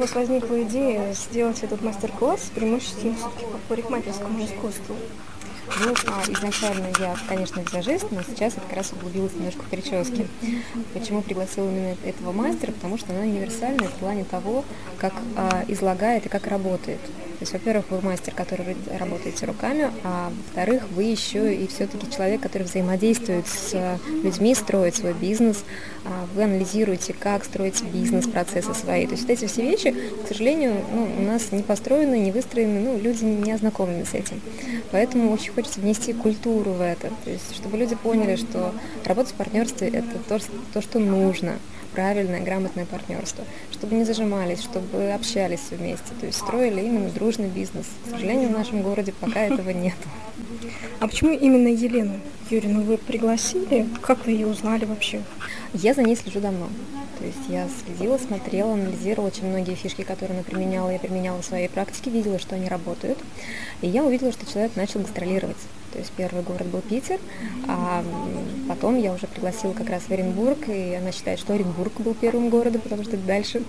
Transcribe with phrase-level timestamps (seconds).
[0.00, 4.96] у вас возникла идея сделать этот мастер-класс преимущественно по парикмахерскому искусству?
[5.84, 10.26] Ну, а изначально я, конечно, визажист, но сейчас я как раз углубилась немножко в прически.
[10.94, 12.72] Почему пригласила именно этого мастера?
[12.72, 14.64] Потому что она универсальная в плане того,
[14.96, 17.00] как а, излагает и как работает.
[17.40, 22.42] То есть, во-первых, вы мастер, который работаете руками, а во-вторых, вы еще и все-таки человек,
[22.42, 25.64] который взаимодействует с людьми, строит свой бизнес,
[26.04, 29.06] а, вы анализируете, как строить бизнес-процессы свои.
[29.06, 32.78] То есть вот эти все вещи, к сожалению, ну, у нас не построены, не выстроены,
[32.80, 34.38] ну, люди не ознакомлены с этим.
[34.90, 38.74] Поэтому очень хочется внести культуру в это, то есть чтобы люди поняли, что
[39.06, 40.38] работа в партнерстве– это то,
[40.74, 41.54] то, что нужно.
[41.92, 47.86] Правильное, грамотное партнерство, чтобы не зажимались, чтобы общались вместе, то есть строили именно дружный бизнес.
[48.06, 49.94] К сожалению, в нашем городе пока этого нет.
[50.98, 52.18] А почему именно Елену
[52.50, 53.86] Юрину вы пригласили?
[54.02, 55.22] Как вы ее узнали вообще?
[55.72, 56.68] Я за ней слежу давно.
[57.20, 61.44] То есть я следила, смотрела, анализировала очень многие фишки, которые она применяла, я применяла в
[61.44, 63.18] своей практике, видела, что они работают.
[63.80, 65.58] И я увидела, что человек начал гастролировать.
[65.92, 67.18] То есть первый город был Питер,
[67.66, 68.04] а
[68.68, 72.48] потом я уже пригласила как раз в Оренбург, и она считает, что Оренбург был первым
[72.48, 73.62] городом, потому что дальше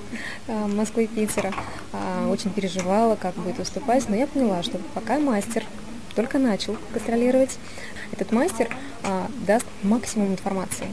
[0.47, 1.51] а, Москвы и Питера.
[1.93, 5.63] А, очень переживала, как будет выступать, но я поняла, что пока мастер
[6.15, 7.57] только начал гастролировать,
[8.11, 8.69] этот мастер
[9.03, 10.87] а, даст максимум информации.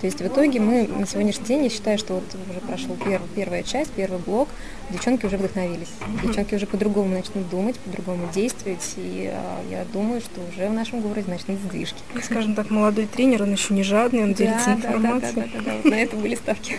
[0.00, 3.22] То есть в итоге мы на сегодняшний день, я считаю, что вот уже прошел пер,
[3.34, 4.48] первая часть, первый блок,
[4.90, 5.90] девчонки уже вдохновились.
[6.22, 11.00] Девчонки уже по-другому начнут думать, по-другому действовать, и э, я думаю, что уже в нашем
[11.00, 11.98] городе начнут сдвижки.
[12.22, 15.34] Скажем так, молодой тренер, он еще не жадный, он делится да, информацией.
[15.34, 16.76] Да, да, да, да, да, вот на это были ставки.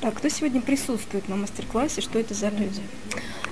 [0.00, 2.82] Так, кто сегодня присутствует на мастер-классе, что это за люди?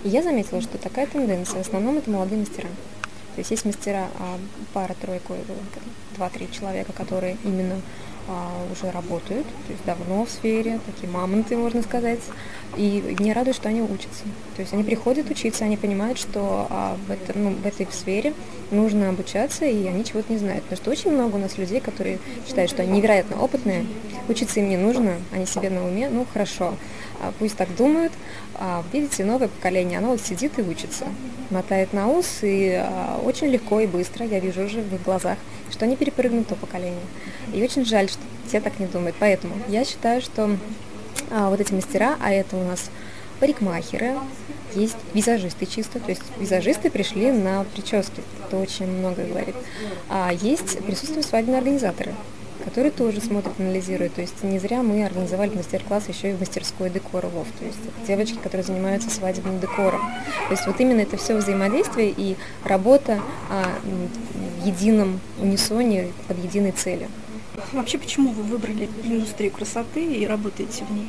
[0.05, 2.69] Я заметила, что такая тенденция, в основном это молодые мастера.
[3.35, 4.39] То есть есть мастера, а,
[4.73, 5.35] пара-тройка,
[6.15, 7.81] два-три человека, которые именно а,
[8.73, 12.21] уже работают, то есть давно в сфере, такие мамонты, можно сказать,
[12.77, 14.25] и мне радует, что они учатся.
[14.57, 18.33] То есть они приходят учиться, они понимают, что а, в, этом, ну, в этой сфере
[18.71, 20.65] нужно обучаться, и они чего-то не знают.
[20.65, 23.87] Потому что очень много у нас людей, которые считают, что они невероятно опытные,
[24.29, 26.75] учиться им не нужно, они себе на уме, ну хорошо,
[27.21, 28.13] а, пусть так думают.
[28.55, 31.07] А, видите, новое поколение, оно вот сидит и учится,
[31.51, 35.39] мотает на ус, и а, очень легко и быстро, я вижу уже в их глазах,
[35.71, 37.01] что они перепрыгнут то поколение.
[37.53, 39.17] И очень жаль, что все так не думают.
[39.19, 40.57] Поэтому я считаю, что
[41.31, 42.91] вот эти мастера, а это у нас
[43.41, 44.15] парикмахеры,
[44.75, 49.55] есть визажисты чисто, то есть визажисты пришли на прически, это очень много говорит.
[50.09, 52.15] А есть присутствуют свадебные организаторы,
[52.65, 54.15] которые тоже смотрят, анализируют.
[54.15, 57.47] То есть не зря мы организовали мастер-класс еще и в мастерской декора ВОВ.
[57.59, 60.01] То есть это девочки, которые занимаются свадебным декором.
[60.49, 63.21] То есть вот именно это все взаимодействие и работа
[63.51, 63.65] а,
[64.63, 67.09] в едином унисоне под единой целью.
[67.73, 71.09] Вообще, почему вы выбрали индустрию красоты и работаете в ней?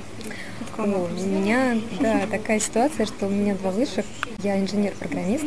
[0.78, 4.06] О, у меня, да, такая ситуация, что у меня два высших.
[4.44, 5.46] Я инженер-программист,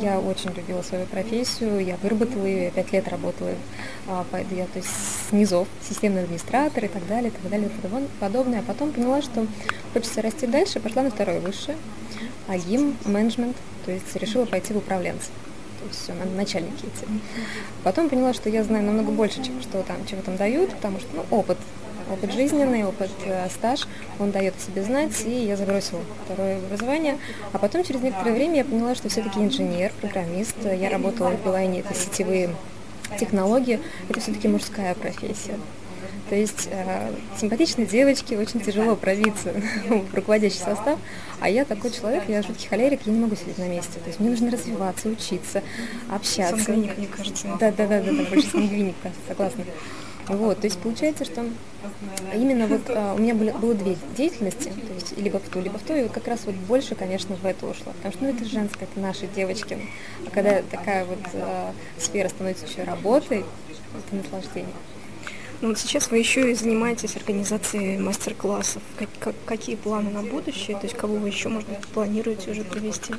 [0.00, 3.50] я очень любила свою профессию, я выработала ее, я пять лет работала,
[4.06, 8.60] а, я, то есть с системный администратор и так далее, и так далее, и подобное.
[8.60, 9.44] А потом поняла, что
[9.92, 11.76] хочется расти дальше, пошла на второе высшее,
[12.46, 15.30] АГИМ, менеджмент, то есть решила пойти в управленцы.
[15.80, 17.06] То есть все, надо начальники идти.
[17.82, 21.08] Потом поняла, что я знаю намного больше, чем что там, чего там дают, потому что
[21.12, 21.58] ну, опыт
[22.10, 23.86] опыт жизненный, опыт, э, стаж,
[24.18, 27.18] он дает о себе знать, и я забросила второе образование.
[27.52, 31.80] А потом через некоторое время я поняла, что все-таки инженер, программист, я работала в Билайне,
[31.80, 32.50] это сетевые
[33.18, 35.58] технологии, это все-таки мужская профессия.
[36.28, 39.52] То есть э, симпатичной девочке очень тяжело пробиться
[39.88, 40.98] в руководящий состав,
[41.40, 43.98] а я такой человек, я жуткий холерик, я не могу сидеть на месте.
[44.00, 45.62] То есть мне нужно развиваться, учиться,
[46.10, 46.56] общаться.
[46.56, 47.46] Сангвиник, мне кажется.
[47.60, 48.94] Да, да, да, да, да больше сангвиник,
[49.28, 49.64] согласна.
[50.28, 51.44] Вот, то есть получается, что
[52.34, 55.78] именно вот а, у меня были, было две деятельности, то есть либо в ту, либо
[55.78, 58.30] в ту, и вот как раз вот больше, конечно, в это ушло, потому что ну,
[58.30, 59.78] это женское, это наши девочки,
[60.26, 63.44] а когда такая вот а, сфера становится еще работой,
[63.94, 64.72] это наслаждение.
[65.60, 68.82] Ну вот сейчас вы еще и занимаетесь организацией мастер-классов.
[68.98, 70.76] Как, как, какие планы на будущее?
[70.76, 73.14] То есть кого вы еще, может быть, планируете уже привести?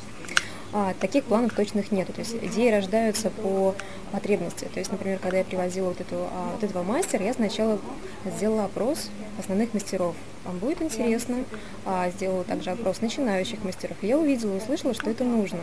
[0.77, 2.13] А, таких планов точных нет.
[2.13, 3.73] То есть идеи рождаются по
[4.11, 4.67] потребности.
[4.73, 7.79] То есть, например, когда я привозила вот, эту, а, вот этого мастера, я сначала
[8.25, 10.15] сделала опрос основных мастеров.
[10.43, 11.45] Вам будет интересно.
[11.85, 13.95] А, сделала также опрос начинающих мастеров.
[14.01, 15.59] И я увидела, услышала, что это нужно.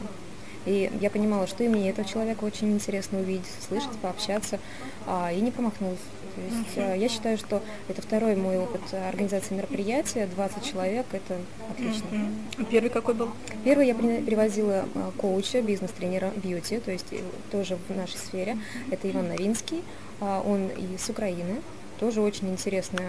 [0.66, 4.58] И я понимала, что и мне этого человека очень интересно увидеть, слышать, пообщаться,
[5.06, 5.98] а, и не промахнулась.
[6.34, 6.98] То есть uh-huh.
[6.98, 11.36] я считаю, что это второй мой опыт организации мероприятия, 20 человек, это
[11.70, 12.06] отлично.
[12.10, 12.66] Uh-huh.
[12.70, 13.30] Первый какой был?
[13.64, 17.12] Первый я привозила а, коуча, бизнес-тренера бьюти, то есть
[17.50, 18.56] тоже в нашей сфере.
[18.90, 19.82] Это Иван Новинский,
[20.20, 21.60] он из Украины,
[22.02, 23.04] тоже очень интересный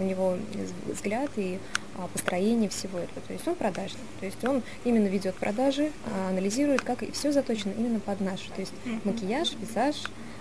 [0.00, 0.36] у него
[0.86, 1.81] взгляд и а,
[2.12, 3.20] построение всего этого.
[3.26, 7.32] То есть он продажник, то есть он именно ведет продажи, а, анализирует, как и все
[7.32, 8.72] заточено именно под наш, то есть
[9.04, 10.31] макияж, визаж, а,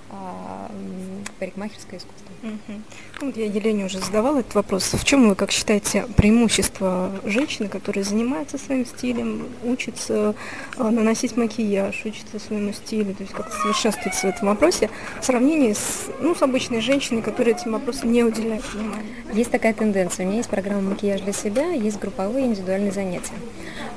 [1.39, 2.31] парикмахерское искусство.
[2.43, 3.33] Угу.
[3.35, 4.91] Я Елене уже задавала этот вопрос.
[4.93, 10.35] В чем вы, как считаете, преимущество женщины, которая занимается своим стилем, учится
[10.77, 15.73] а, наносить макияж, учится своему стилю, то есть как совершенствуется в этом вопросе, в сравнении
[15.73, 19.05] с, ну, с обычной женщиной, которая этим вопросам не уделяет внимания?
[19.33, 20.25] Есть такая тенденция.
[20.25, 23.33] У меня есть программа «Макияж для себя», есть групповые индивидуальные занятия.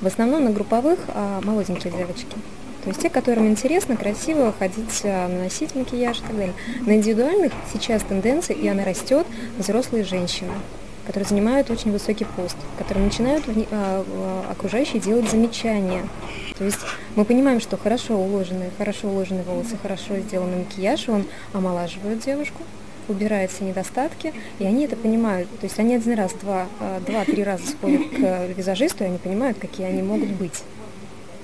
[0.01, 2.37] В основном на групповых а, молоденькие девочки.
[2.85, 6.55] То есть те, которым интересно, красиво ходить, наносить макияж и так далее.
[6.87, 9.27] На индивидуальных сейчас тенденция, и она растет,
[9.59, 10.53] взрослые женщины
[11.07, 16.09] которые занимают очень высокий пост, которые начинают а, окружающие делать замечания.
[16.57, 16.79] То есть
[17.15, 22.63] мы понимаем, что хорошо уложенные, хорошо уложенные волосы, хорошо сделанный макияж, он омолаживает девушку,
[23.09, 25.49] убирает все недостатки, и они это понимают.
[25.61, 29.59] То есть они один раз, два, а, два-три раза сходят к визажисту, и они понимают,
[29.59, 30.63] какие они могут быть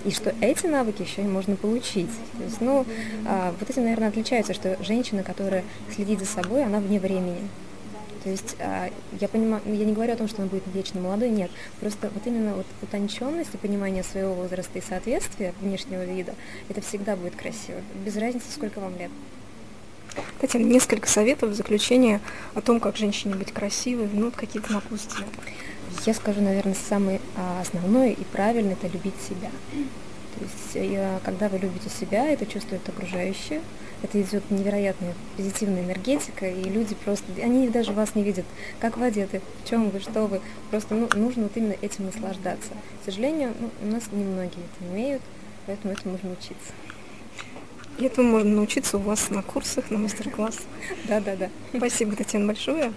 [0.04, 2.10] и что эти навыки еще и можно получить.
[2.38, 2.86] То есть, ну,
[3.26, 5.64] а, вот этим, наверное, отличается, что женщина, которая
[5.94, 7.48] следит за собой, она вне времени.
[8.22, 11.30] То есть а, я понимаю, я не говорю о том, что она будет вечно молодой,
[11.30, 11.50] нет.
[11.80, 16.34] Просто вот именно вот утонченность и понимание своего возраста и соответствия внешнего вида,
[16.68, 19.10] это всегда будет красиво, без разницы, сколько вам лет.
[20.40, 22.20] Татьяна, несколько советов в заключение
[22.54, 25.24] о том, как женщине быть красивой, ну, какие-то напутствия.
[26.06, 29.50] Я скажу, наверное, самое а, основное и правильное– это любить себя.
[30.38, 33.60] То есть, когда вы любите себя, это чувствует окружающие,
[34.02, 38.46] это идет невероятная позитивная энергетика, и люди просто, они даже вас не видят,
[38.78, 40.40] как вы одеты, в чем вы, что вы.
[40.70, 42.70] Просто ну, нужно вот именно этим наслаждаться.
[43.02, 45.22] К сожалению, ну, у нас немногие это умеют,
[45.66, 46.72] поэтому этому нужно учиться.
[47.98, 50.64] И этому можно научиться у вас на курсах, на мастер-классах.
[51.06, 51.50] Да, да, да.
[51.76, 52.94] Спасибо, Татьяна, большое.